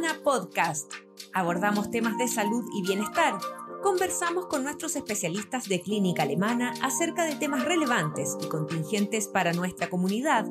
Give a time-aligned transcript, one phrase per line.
[0.00, 0.94] Alemana Podcast.
[1.34, 3.34] Abordamos temas de salud y bienestar.
[3.82, 9.90] Conversamos con nuestros especialistas de clínica alemana acerca de temas relevantes y contingentes para nuestra
[9.90, 10.46] comunidad.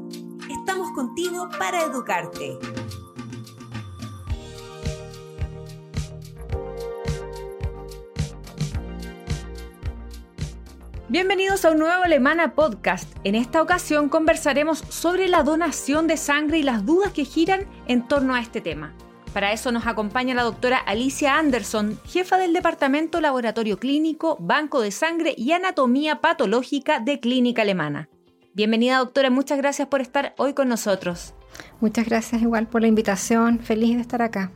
[0.52, 2.60] Estamos contigo para educarte.
[11.08, 13.12] Bienvenidos a un nuevo Alemana Podcast.
[13.24, 18.08] En esta ocasión conversaremos sobre la donación de sangre y las dudas que giran en
[18.08, 18.94] torno a este tema.
[19.34, 24.90] Para eso nos acompaña la doctora Alicia Anderson, jefa del Departamento Laboratorio Clínico, Banco de
[24.90, 28.10] Sangre y Anatomía Patológica de Clínica Alemana.
[28.56, 31.36] Bienvenida doctora, muchas gracias por estar hoy con nosotros.
[31.80, 34.52] Muchas gracias igual por la invitación, feliz de estar acá.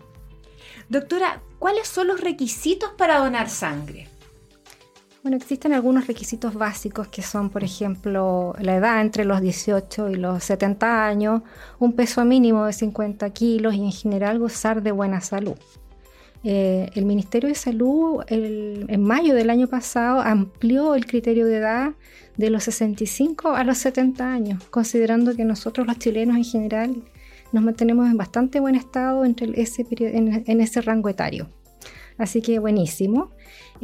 [0.89, 4.09] Doctora, ¿cuáles son los requisitos para donar sangre?
[5.23, 10.15] Bueno, existen algunos requisitos básicos que son, por ejemplo, la edad entre los 18 y
[10.15, 11.43] los 70 años,
[11.79, 15.55] un peso mínimo de 50 kilos y en general gozar de buena salud.
[16.43, 21.93] Eh, el Ministerio de Salud en mayo del año pasado amplió el criterio de edad
[22.35, 26.95] de los 65 a los 70 años, considerando que nosotros los chilenos en general
[27.53, 31.47] nos mantenemos en bastante buen estado entre ese, en ese rango etario.
[32.17, 33.31] Así que buenísimo.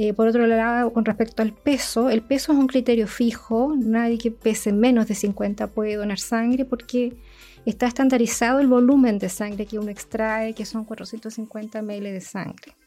[0.02, 4.18] Eh, por otro lado, con respecto al peso, el peso es un criterio fijo, nadie
[4.18, 7.18] que pese menos de 50 puede donar sangre porque
[7.66, 12.78] está estandarizado el volumen de sangre que uno extrae, que son 450 ml de sangre.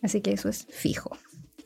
[0.00, 1.10] Así que eso es fijo.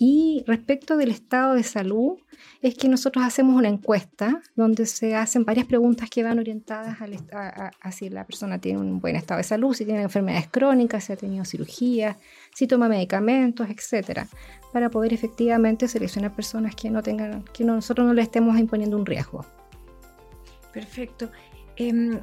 [0.02, 2.16] Y respecto del estado de salud,
[2.62, 7.92] es que nosotros hacemos una encuesta donde se hacen varias preguntas que van orientadas a,
[7.92, 11.16] si la persona tiene un buen estado de salud, si tiene enfermedades crónicas, si ha
[11.16, 12.16] tenido cirugía,
[12.54, 14.26] si toma medicamentos, etcétera,
[14.72, 19.04] para poder efectivamente seleccionar personas que no tengan, que nosotros no le estemos imponiendo un
[19.04, 19.44] riesgo.
[20.72, 21.30] Perfecto.
[21.76, 22.18] Em,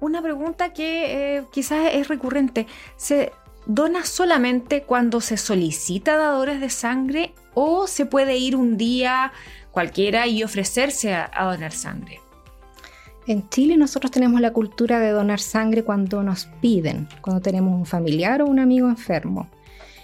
[0.00, 2.66] una pregunta que eh, quizás es recurrente.
[2.96, 3.30] ¿Se
[3.66, 9.32] dona solamente cuando se solicita dadores de sangre o se puede ir un día
[9.70, 12.20] cualquiera y ofrecerse a, donar sangre?
[13.26, 17.86] En Chile nosotros tenemos la cultura de donar sangre cuando nos piden, cuando tenemos un
[17.86, 19.48] familiar o un amigo enfermo.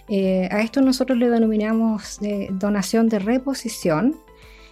[0.08, 4.16] Eh, a esto nosotros le denominamos eh, donación de reposición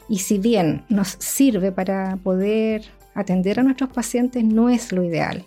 [0.09, 5.44] y si bien nos sirve para poder atender a nuestros pacientes, no es lo ideal.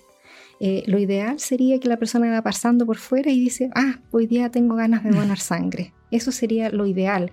[0.64, 4.28] Eh, lo ideal sería que la persona va pasando por fuera y dice, ah, hoy
[4.28, 5.92] día tengo ganas de donar sangre.
[6.12, 7.32] Eso sería lo ideal.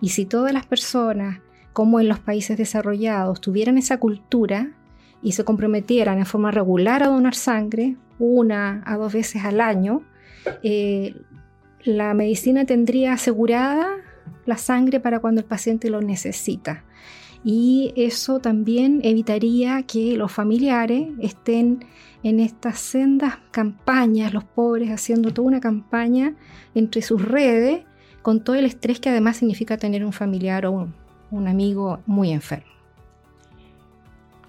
[0.00, 1.40] Y si todas las personas,
[1.74, 4.70] como en los países desarrollados, tuvieran esa cultura
[5.22, 10.02] y se comprometieran en forma regular a donar sangre, una a dos veces al año,
[10.62, 11.14] eh,
[11.84, 13.90] la medicina tendría asegurada
[14.46, 16.84] la sangre para cuando el paciente lo necesita.
[17.42, 21.86] Y eso también evitaría que los familiares estén
[22.22, 26.34] en estas sendas campañas, los pobres haciendo toda una campaña
[26.74, 27.84] entre sus redes,
[28.20, 30.90] con todo el estrés que además significa tener un familiar o
[31.30, 32.68] un, amigo muy enfermo.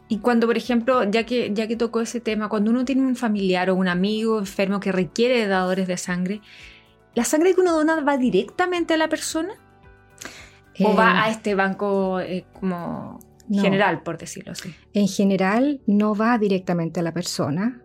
[0.09, 3.15] Y cuando, por ejemplo, ya que, ya que tocó ese tema, cuando uno tiene un
[3.15, 6.41] familiar o un amigo enfermo que requiere dadores de sangre,
[7.15, 9.53] ¿la sangre que uno dona va directamente a la persona?
[10.79, 13.19] ¿O va eh, a este banco eh, como
[13.59, 14.73] general, por decirlo así.
[14.93, 17.81] En general no va directamente a la persona.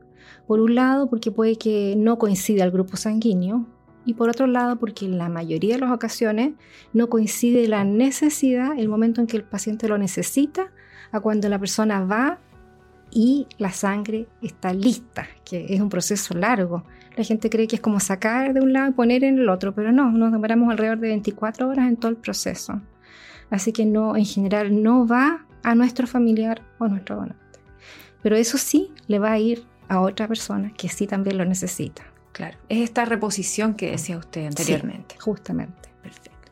[0.46, 3.66] Por un lado, porque puede que no coincida el grupo sanguíneo.
[4.04, 6.52] Y por otro lado, porque en la mayoría de las ocasiones
[6.92, 10.70] no coincide la necesidad, el momento en que el paciente lo necesita,
[11.10, 12.38] a cuando la persona va
[13.10, 16.84] y la sangre está lista, que es un proceso largo.
[17.16, 19.74] La gente cree que es como sacar de un lado y poner en el otro,
[19.74, 22.80] pero no, nos demoramos alrededor de 24 horas en todo el proceso.
[23.50, 27.60] Así que no, en general no va a nuestro familiar o nuestro donante.
[28.22, 32.02] Pero eso sí le va a ir a otra persona que sí también lo necesita.
[32.32, 35.16] Claro, es esta reposición que decía usted anteriormente.
[35.18, 35.88] justamente.
[36.02, 36.50] Perfecto.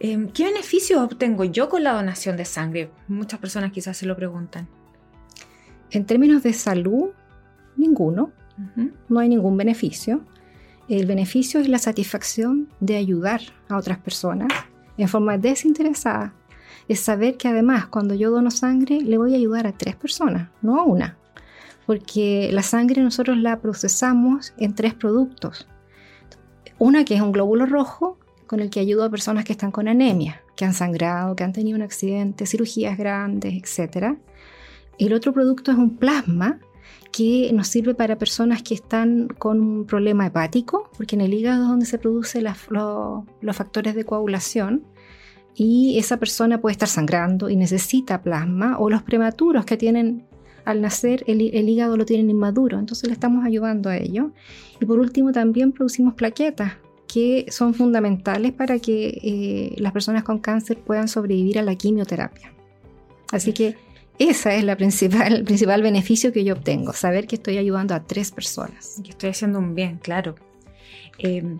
[0.00, 2.90] Em, ¿Qué beneficios obtengo yo con la donación de sangre?
[3.08, 4.68] Muchas personas quizás se lo preguntan.
[5.90, 7.10] En términos de salud,
[7.76, 8.32] ninguno.
[9.08, 10.22] No hay ningún beneficio.
[10.88, 14.48] El beneficio es la satisfacción de ayudar a otras personas
[14.96, 16.34] en forma desinteresada
[16.88, 20.50] es saber que además cuando yo dono sangre le voy a ayudar a tres personas,
[20.62, 21.16] no a una.
[21.86, 25.68] Porque la sangre nosotros la procesamos en tres productos.
[26.78, 29.88] Una que es un glóbulo rojo con el que ayudo a personas que están con
[29.88, 34.16] anemia, que han sangrado, que han tenido un accidente, cirugías grandes, etc.
[34.98, 36.58] El otro producto es un plasma
[37.12, 41.62] que nos sirve para personas que están con un problema hepático, porque en el hígado
[41.62, 44.84] es donde se producen los factores de coagulación
[45.54, 50.26] y esa persona puede estar sangrando y necesita plasma, o los prematuros que tienen
[50.64, 54.32] al nacer el, hígado lo tienen inmaduro, entonces le estamos ayudando a ello.
[54.80, 56.72] Y por último también producimos plaquetas
[57.06, 62.52] que son fundamentales para que eh, las personas con cáncer puedan sobrevivir a la quimioterapia.
[63.30, 63.76] Así que
[64.18, 68.04] ese es la principal, el principal beneficio que yo obtengo, saber que estoy ayudando a
[68.04, 69.00] tres personas.
[69.02, 70.36] Que estoy haciendo un bien, claro.
[71.18, 71.58] Em,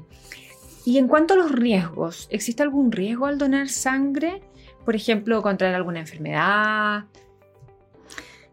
[0.84, 4.42] y en cuanto a los riesgos, ¿existe algún riesgo al donar sangre?
[4.84, 7.04] Por ejemplo, contraer alguna enfermedad.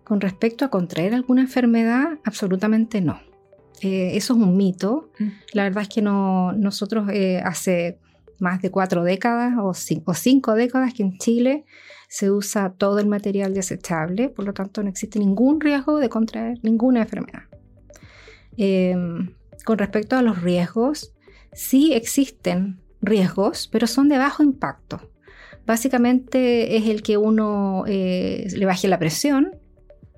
[0.03, 3.19] Con respecto a contraer alguna enfermedad, absolutamente no.
[3.81, 5.09] Eh, eso es un mito.
[5.19, 5.27] Mm.
[5.53, 7.97] La verdad es que no, nosotros eh, hace
[8.39, 11.65] más de cuatro décadas o cinco, décadas que en Chile
[12.11, 16.59] se usa todo el material desechable, por lo tanto no existe ningún riesgo de contraer
[16.61, 17.43] ninguna enfermedad.
[18.57, 21.13] Em, con respecto a los riesgos,
[21.53, 25.09] sí existen riesgos, pero son de bajo impacto.
[25.65, 29.55] Básicamente es el que uno eh, le baje la presión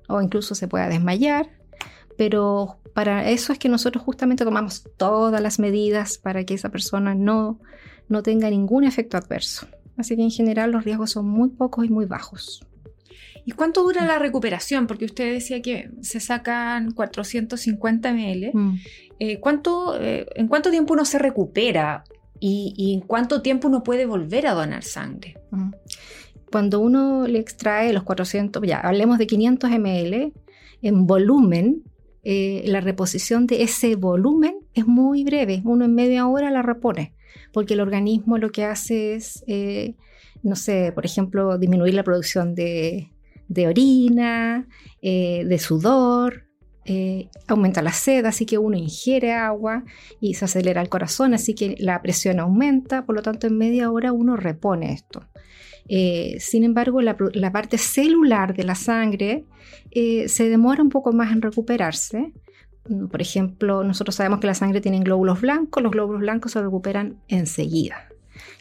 [0.08, 1.48] o incluso se pueda desmayar,
[2.18, 7.14] pero para eso es que nosotros justamente tomamos todas las medidas para que esa persona
[7.14, 7.60] no,
[8.08, 9.68] no tenga ningún efecto adverso.
[9.96, 12.66] Así que en general los riesgos son muy pocos y muy bajos.
[13.46, 14.86] ¿Y cuánto dura la recuperación?
[14.86, 18.50] Porque usted decía que se sacan 450 ml.
[18.54, 18.74] Mm.
[19.18, 22.04] Eh, ¿cuánto, eh, ¿En cuánto tiempo uno se recupera?
[22.40, 25.36] ¿Y, en cuánto tiempo uno puede volver a donar sangre?
[25.50, 25.70] Mm.
[26.50, 30.32] Cuando uno le extrae los 400, ya hablemos de 500 ml,
[30.82, 31.82] en volumen,
[32.22, 35.62] eh, la reposición de ese volumen es muy breve.
[35.64, 37.14] Uno en media hora la repone,
[37.52, 39.44] porque el organismo lo que hace es,
[40.42, 43.10] no sé, por ejemplo, disminuir la producción de,
[43.48, 44.66] de orina,
[45.02, 46.44] eh, de sudor,
[46.86, 49.84] eh, aumenta la sed, así que uno ingiere agua
[50.20, 53.90] y se acelera el corazón, así que la presión aumenta, por lo tanto en media
[53.90, 55.22] hora uno repone esto.
[55.86, 57.16] Eh, sin embargo, la,
[57.52, 59.44] parte celular de la sangre
[59.92, 62.32] se demora un poco más en recuperarse.
[62.88, 66.62] Mm, por ejemplo, nosotros sabemos que la sangre tiene glóbulos blancos, los glóbulos blancos se
[66.62, 68.08] recuperan enseguida.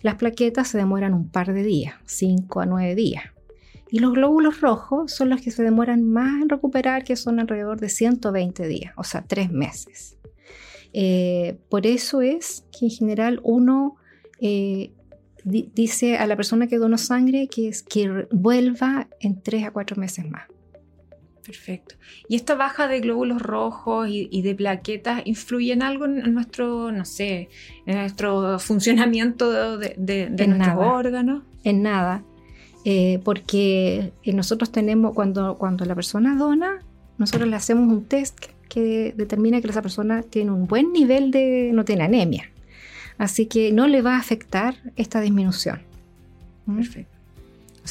[0.02, 3.24] Las plaquetas se demoran un par de días, 5 a 9 días.
[3.90, 7.80] Y los glóbulos rojos son los que se demoran más en recuperar, que son alrededor
[7.80, 10.18] de 120 días, o sea, tres meses.
[10.94, 13.96] Eh, por eso es que en general uno
[14.40, 14.92] eh,
[15.44, 20.28] dice a la persona que donó sangre que, que vuelva en tres a cuatro meses
[20.30, 20.48] más.
[21.46, 21.96] Perfecto.
[22.30, 27.04] ¿Y esta baja de glóbulos rojos y, de plaquetas influye en algo en nuestro, no
[27.04, 27.50] sé,
[27.86, 31.44] en nuestro funcionamiento de, de, nuestros órganos?
[31.64, 32.24] En nada.
[32.86, 36.80] Eh, porque eh, nosotros tenemos, cuando, cuando la persona dona,
[37.18, 38.38] nosotros le hacemos un test
[38.70, 42.50] que determina que esa persona tiene un buen nivel de, no tiene anemia.
[43.18, 45.82] Así que no le va a afectar esta disminución.
[46.66, 46.76] ¿Mm?
[46.78, 47.13] Perfecto.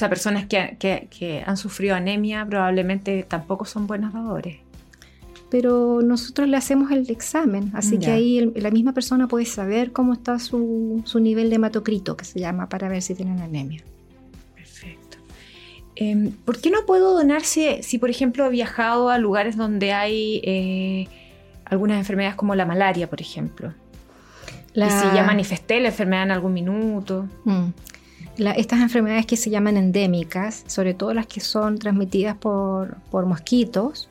[0.03, 4.57] Sea, personas que, que, han sufrido anemia probablemente tampoco son buenos dadores.
[5.49, 10.15] Pero nosotros le hacemos el examen, así que ahí la misma persona puede saber cómo
[10.15, 13.85] está su, su nivel de hematocrito, que se llama, para ver si tienen anemia.
[15.95, 20.41] Em, ¿Por qué no puedo donar si, por ejemplo, he viajado a lugares donde hay
[20.43, 21.07] eh,
[21.65, 23.73] algunas enfermedades como la malaria, por ejemplo?
[24.75, 27.29] Y si ya manifesté la enfermedad en algún minuto.
[27.45, 27.69] Mm.
[28.37, 34.09] Estas enfermedades que se llaman endémicas, sobre todo las que son transmitidas por, mosquitos,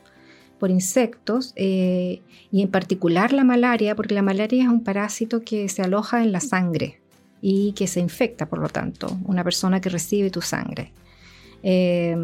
[0.58, 5.68] por insectos, eh, y en particular la malaria, porque la malaria es un parásito que
[5.68, 7.00] se aloja en la sangre
[7.40, 10.92] y que se infecta, por lo tanto, una persona que recibe tu sangre.
[11.64, 12.16] Eh,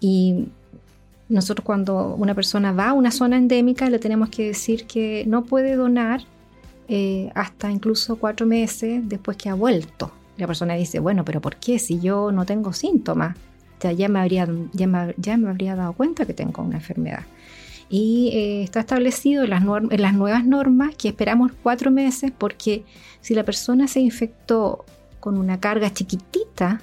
[0.00, 0.46] y
[1.28, 5.44] nosotros cuando una persona va a una zona endémica le tenemos que decir que no
[5.44, 6.22] puede donar
[6.88, 10.12] eh, hasta incluso cuatro meses después que ha vuelto.
[10.36, 13.36] La persona dice, bueno, pero ¿por qué si yo no tengo síntomas?
[13.80, 17.24] Ya, me, habría, ya, me, habría dado cuenta que tengo una enfermedad.
[17.88, 19.50] Y eh, está establecido en
[20.02, 22.84] las nuevas normas que esperamos cuatro meses porque
[23.20, 24.84] si la persona se infectó
[25.20, 26.80] con una carga chiquitita,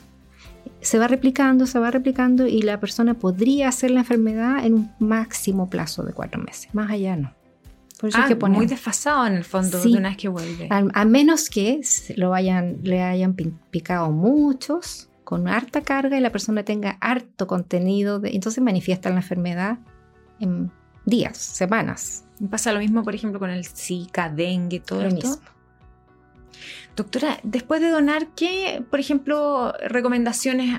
[0.80, 4.92] se va replicando, se va replicando y la persona podría hacer la enfermedad en un
[5.00, 7.43] máximo plazo de cuatro meses, más allá no.
[8.04, 10.68] Por eso ah, que muy desfasado en el fondo de una vez que vuelve.
[10.70, 11.80] A, menos que
[12.18, 18.20] lo hayan, le hayan picado muchos con harta carga y la persona tenga harto contenido,
[18.20, 19.78] de, entonces manifiesta la enfermedad
[20.42, 20.70] en
[21.06, 22.26] días, semanas.
[22.52, 25.38] Pasa lo mismo, por ejemplo, con el Zika, dengue, todo lo Mismo.
[26.98, 30.78] Doctora, después de donar, ¿qué, por ejemplo, recomendaciones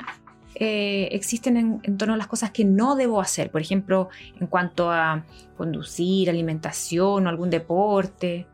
[0.54, 3.50] eh, existen en, torno a las cosas que no debo hacer?
[3.50, 4.08] Por ejemplo,
[4.40, 5.24] en cuanto a
[5.56, 8.46] conducir, alimentación o algún deporte.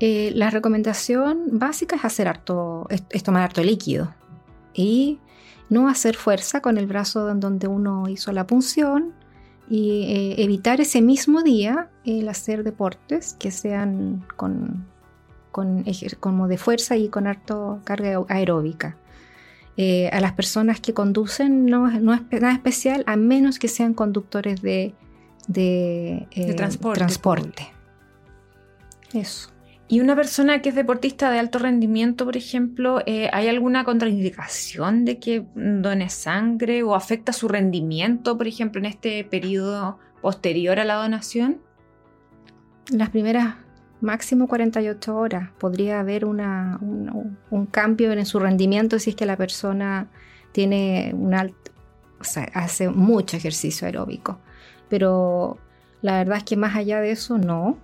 [0.00, 4.14] Eh, la recomendación básica es hacer harto, es, tomar harto líquido
[4.74, 5.18] y
[5.70, 9.12] no hacer fuerza con el brazo en donde uno hizo la punción
[9.68, 14.86] y eh, evitar ese mismo día el hacer deportes que sean con,
[15.50, 15.84] con
[16.20, 18.96] como de fuerza y con harto carga aeróbica.
[19.80, 23.94] Eh, a las personas que conducen no, no, es nada especial a menos que sean
[23.94, 24.92] conductores de,
[25.46, 26.98] de, eh, transporte.
[26.98, 27.68] transporte.
[29.12, 29.52] Eso.
[29.86, 35.04] Y una persona que es deportista de alto rendimiento, por ejemplo, eh, ¿hay alguna contraindicación
[35.04, 40.84] de que done sangre o afecta su rendimiento, por ejemplo, en este periodo posterior a
[40.84, 41.62] la donación?
[42.90, 43.54] Las primeras
[44.00, 46.38] máximo 48 horas podría haber un,
[47.70, 50.08] cambio en su rendimiento si es que la persona
[50.52, 51.72] tiene un alto,
[52.54, 54.38] hace mucho ejercicio aeróbico.
[54.88, 55.58] Pero
[56.00, 57.78] la verdad es que más allá de eso, no.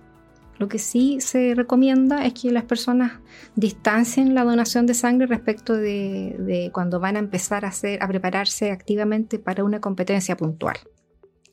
[0.57, 3.19] Lo que sí se recomienda es que las personas
[3.55, 9.65] distancien la donación de sangre respecto de, cuando van a empezar a prepararse activamente para
[9.65, 10.77] una competencia puntual.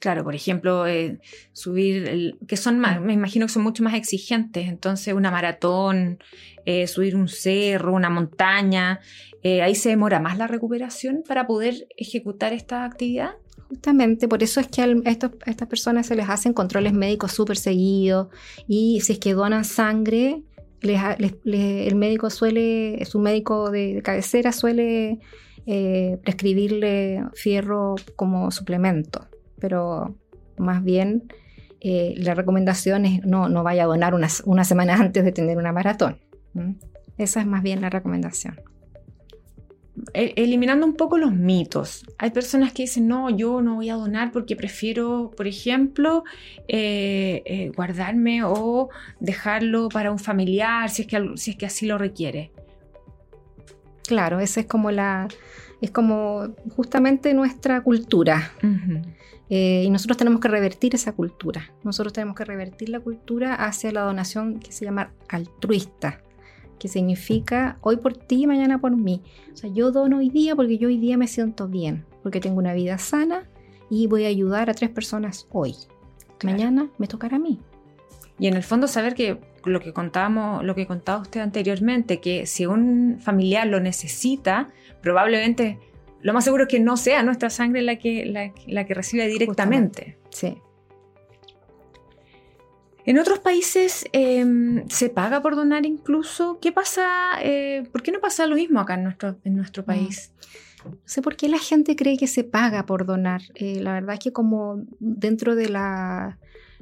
[0.02, 1.20] Claro, por ejemplo, eh,
[1.52, 6.18] subir, que son más, me imagino que son mucho más exigentes, entonces una maratón,
[6.66, 8.98] eh, subir un cerro, una montaña,
[9.44, 13.36] eh, ahí se demora más la recuperación para poder ejecutar esta actividad.
[13.68, 18.26] Justamente, por eso es que a, estas personas se les hacen controles médicos súper seguidos
[18.66, 20.42] y si es que donan sangre,
[20.80, 25.20] el médico suele, su médico de, cabecera suele
[25.64, 29.28] eh, prescribirle fierro como suplemento,
[29.62, 30.16] pero
[30.58, 31.22] más bien
[31.80, 35.56] eh, la recomendación es no, no vaya a donar una, una semana antes de tener
[35.56, 36.18] una maratón.
[37.16, 38.60] Esa es más bien la recomendación.
[40.14, 42.04] E, eliminando un poco los mitos.
[42.18, 46.24] Hay personas que dicen, no, yo no voy a donar porque prefiero, por ejemplo,
[46.66, 48.88] eh, eh, guardarme o
[49.20, 52.50] dejarlo para un familiar si es, que, si es que así lo requiere.
[54.08, 55.28] Claro, esa es como la,
[55.82, 58.52] es como justamente nuestra cultura.
[59.50, 61.70] Eh, y nosotros tenemos que revertir esa cultura.
[61.82, 66.22] Nosotros tenemos que revertir la cultura hacia la donación que se llama altruista
[66.82, 69.22] que significa hoy por ti, mañana por mí.
[69.52, 72.58] O sea, yo dono hoy día porque yo hoy día me siento bien, porque tengo
[72.58, 73.48] una vida sana
[73.88, 75.76] y voy a ayudar a tres personas hoy.
[76.42, 77.60] Mañana me tocará a mí.
[78.36, 82.46] Y en el fondo saber que lo que contábamos, lo que contaba usted anteriormente, que
[82.46, 85.78] si un familiar lo necesita, probablemente
[86.22, 88.24] lo más seguro es que no sea nuestra sangre la que,
[88.66, 90.18] la, que recibe directamente.
[90.30, 90.56] Sí.
[93.04, 96.60] En otros países em, se paga por donar incluso.
[96.60, 97.04] ¿Qué pasa?
[97.42, 100.32] Eh, ¿Por qué no pasa lo mismo acá en nuestro, en nuestro país?
[100.84, 103.42] No sé por qué la gente cree que se paga por donar.
[103.56, 106.38] Eh, la verdad es que como dentro de la,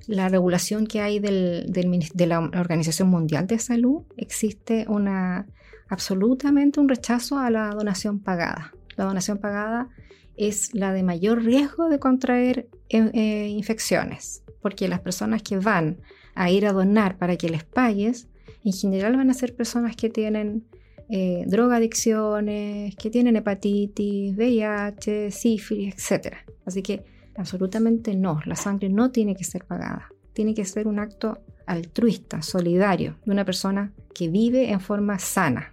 [0.09, 5.47] regulación que hay de la Organización Mundial de Salud, existe una
[5.89, 8.73] absolutamente un rechazo a la donación pagada.
[8.97, 9.89] La donación pagada
[10.37, 15.99] es la de mayor riesgo de contraer eh, infecciones porque las personas que van
[16.35, 18.29] a ir a donar para que les pagues,
[18.65, 20.65] en general van a ser personas que tienen
[21.09, 26.37] eh, drogadicciones, que tienen hepatitis, VIH, sífilis, etc.
[26.65, 27.05] Así que
[27.41, 32.43] absolutamente no, la sangre no tiene que ser pagada, tiene que ser un acto altruista,
[32.43, 35.71] solidario, de una persona que vive en forma sana.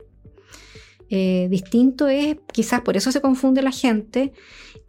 [1.09, 4.33] Eh, distinto es, quizás por eso se confunde la gente,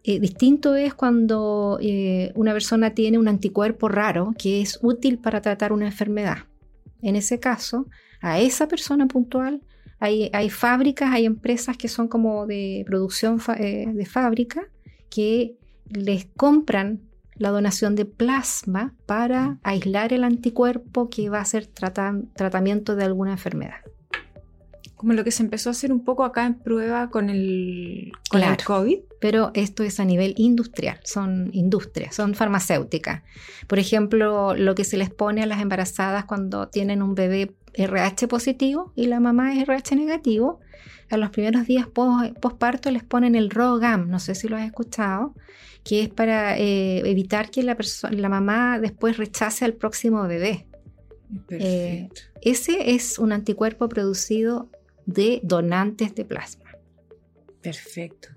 [0.05, 5.41] eh, distinto es cuando eh, una persona tiene un anticuerpo raro que es útil para
[5.41, 6.39] tratar una enfermedad.
[7.03, 7.87] En ese caso,
[8.21, 9.63] a esa persona puntual
[10.01, 14.69] hay, fábricas, hay empresas que son como de producción de fábrica
[15.11, 15.58] que
[15.91, 17.01] les compran
[17.35, 23.33] la donación de plasma para aislar el anticuerpo que va a ser tratamiento de alguna
[23.33, 23.81] enfermedad
[24.99, 28.43] como lo que se empezó a hacer un poco acá en prueba con el, con
[28.43, 28.99] el COVID.
[29.21, 33.23] Pero esto es a nivel industrial, son industrias, son farmacéuticas.
[33.67, 38.29] Por ejemplo, lo que se les pone a las embarazadas cuando tienen un bebé RH
[38.29, 40.61] positivo y la mamá es RH negativo,
[41.11, 45.35] a los primeros días posparto les ponen el ROGAM, no sé si lo has escuchado,
[45.83, 47.77] que es para eh, evitar que la,
[48.11, 50.67] la mamá después rechace al próximo bebé.
[51.51, 52.09] Eh,
[52.43, 54.71] ese es un anticuerpo producido
[55.09, 56.71] de donantes de plasma.
[57.63, 58.29] Perfecto.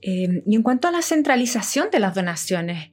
[0.00, 2.90] Em, y en cuanto a la centralización de las donaciones,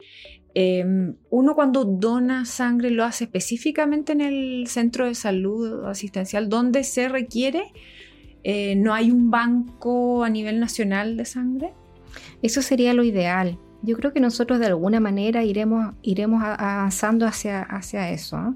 [0.56, 6.84] em, uno cuando dona sangre lo hace específicamente en el centro de salud asistencial donde
[6.84, 7.72] se requiere.
[8.44, 11.74] Eh, ¿No hay un banco a nivel nacional de sangre?
[12.42, 13.60] Eso sería lo ideal.
[13.84, 18.56] Yo creo que nosotros de alguna manera iremos, iremos avanzando hacia, hacia eso.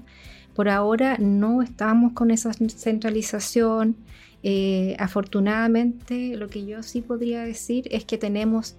[0.54, 3.96] Por ahora no estamos con esa centralización.
[4.42, 8.76] Eh, afortunadamente, lo que yo sí podría decir es que tenemos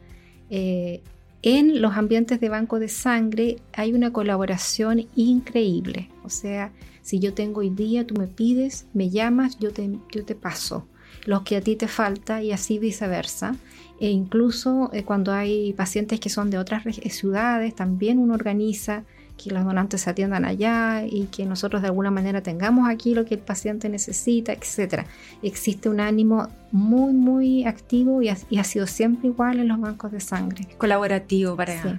[0.50, 1.02] eh,
[1.42, 6.10] en los ambientes de banco de sangre hay una colaboración increíble.
[6.24, 10.24] O sea, si yo tengo hoy día, tú me pides, me llamas, yo te, yo
[10.24, 10.88] te paso
[11.26, 13.56] lo que a ti te falta y así viceversa.
[14.00, 19.04] E incluso eh, cuando hay pacientes que son de otras ciudades, también uno organiza
[19.38, 23.26] que los donantes se atiendan allá y que nosotros de alguna manera tengamos aquí lo
[23.26, 25.06] que el paciente necesita, etc.
[25.42, 30.20] Existe un ánimo muy, muy activo y ha, sido siempre igual en los bancos de
[30.20, 30.68] sangre.
[30.78, 31.82] Colaborativo para...
[31.82, 31.90] Sí.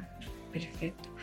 [0.53, 1.15] Perfecto.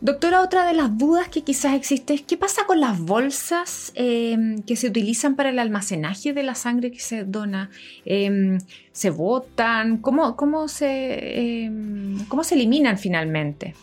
[0.00, 4.62] Doctora, otra de las dudas que quizás existe es qué pasa con las bolsas em,
[4.62, 7.70] que se utilizan para el almacenaje de la sangre que se dona.
[8.04, 8.58] Em,
[8.92, 9.98] ¿Se botan?
[9.98, 13.74] ¿Cómo, cómo, se, em, ¿Cómo se eliminan finalmente?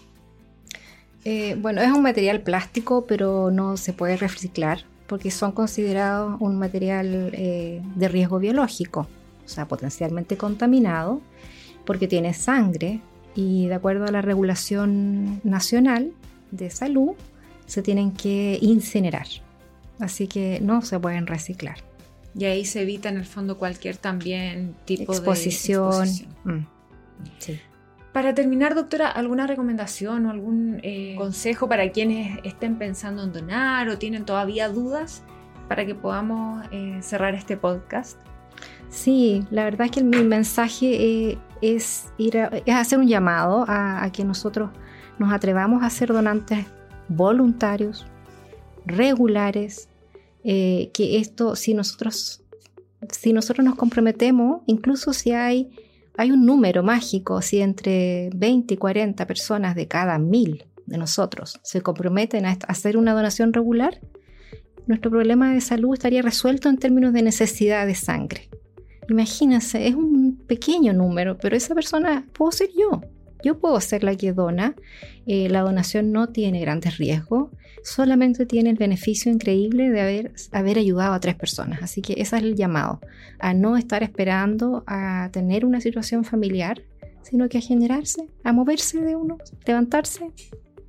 [1.26, 6.58] Eh, bueno, es un material plástico, pero no se puede reciclar porque son considerados un
[6.58, 9.08] material eh, de riesgo biológico,
[9.46, 11.22] o sea, potencialmente contaminado,
[11.86, 13.02] porque tiene sangre,
[13.36, 16.12] y de acuerdo a la regulación nacional
[16.52, 17.12] de salud
[17.66, 19.28] se tienen que incinerar.
[20.00, 21.78] Así que no se pueden reciclar.
[22.38, 26.08] Y ahí se evita en el fondo cualquier también tipo de exposición.
[26.44, 26.66] Mm.
[28.16, 33.90] Para terminar, doctora, ¿alguna recomendación o algún eh, consejo para quienes estén pensando en donar
[33.90, 35.22] o tienen todavía dudas
[35.68, 38.18] para que podamos eh, cerrar este podcast?
[38.88, 44.10] Sí, la verdad es que mi mensaje eh, es, ir a, hacer un llamado a,
[44.14, 44.70] que nosotros
[45.20, 46.66] nos atrevamos a ser donantes
[47.10, 48.08] voluntarios,
[48.86, 49.90] regulares,
[50.42, 52.42] que esto, si nosotros,
[53.12, 55.70] si nosotros nos comprometemos, incluso si hay,
[56.18, 61.60] hay un número mágico, si entre 20 y 40 personas de cada mil de nosotros
[61.64, 64.00] se comprometen a hacer una donación regular,
[64.88, 68.50] nuestro problema de salud estaría resuelto en términos de necesidad de sangre.
[69.10, 73.02] Imagínense, es un pequeño número, pero esa persona puedo ser yo.
[73.44, 74.76] Yo puedo ser la que dona.
[75.28, 77.50] Eh, la donación no tiene grandes riesgos,
[77.84, 81.82] solamente tiene el beneficio increíble de haber, haber ayudado a tres personas.
[81.82, 83.02] Así que ese es el llamado,
[83.40, 86.84] a no estar esperando a tener una situación familiar,
[87.22, 90.32] sino que a generarse, a moverse de uno, levantarse,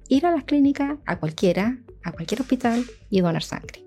[0.08, 3.86] ir a las clínicas, a cualquiera, a cualquier hospital y donar sangre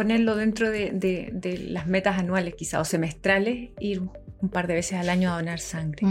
[0.00, 4.00] ponerlo dentro de, las metas anuales quizá o semestrales, ir
[4.40, 6.06] un par de veces al año a donar sangre.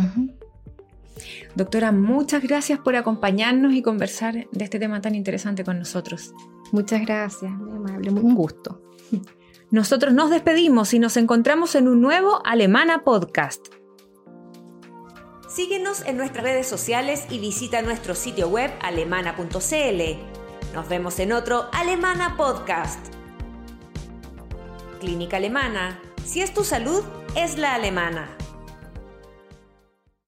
[1.55, 6.33] Doctora, muchas gracias por acompañarnos y conversar de este tema tan interesante con nosotros.
[6.71, 8.81] Muchas gracias, muy amable, un gusto.
[9.71, 13.67] Nosotros nos despedimos y nos encontramos en un nuevo Alemana Podcast.
[15.47, 20.73] Síguenos en nuestras redes sociales y visita nuestro sitio web alemana.cl.
[20.73, 22.99] Nos vemos en otro Alemana Podcast.
[24.99, 25.99] Clínica Alemana.
[26.25, 27.03] Si es tu salud,
[27.35, 28.29] es la alemana.